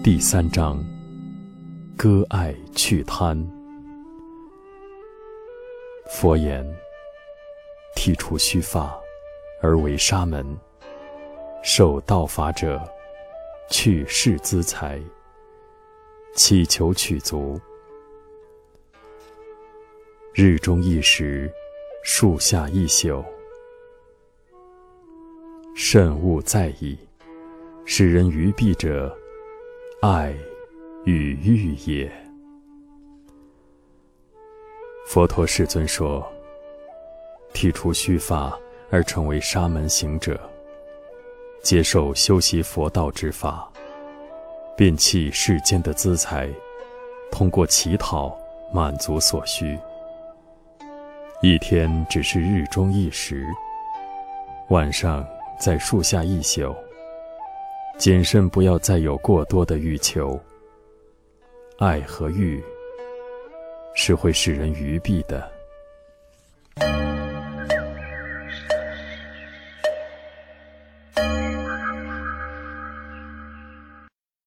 [0.00, 0.82] 第三章：
[1.96, 3.36] 割爱去贪。
[6.08, 6.64] 佛言：
[7.96, 8.96] 剃除须发，
[9.60, 10.46] 而为沙门；
[11.64, 12.80] 受道法者，
[13.68, 15.02] 去世资财，
[16.34, 17.60] 祈求取足。
[20.32, 21.52] 日中一时，
[22.04, 23.22] 树下一宿，
[25.74, 26.96] 慎勿在意。
[27.84, 29.16] 使人愚蔽者，
[30.00, 30.32] 爱
[31.06, 32.08] 与欲也。
[35.08, 36.24] 佛陀世尊说：
[37.52, 38.56] 剃除须发
[38.92, 40.38] 而成为沙门行者，
[41.64, 43.68] 接受修习佛道之法，
[44.76, 46.48] 摒弃世间的资财，
[47.32, 48.38] 通过乞讨
[48.72, 49.76] 满足所需。
[51.42, 53.44] 一天只是日中一时，
[54.68, 55.26] 晚上
[55.58, 56.72] 在树下一宿。
[57.98, 60.40] 谨慎，不要再有过多的欲求。
[61.78, 62.62] 爱和欲
[63.94, 65.50] 是会使人愚蔽的。